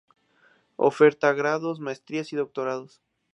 [0.79, 3.03] Oferta grados, maestrías y doctorados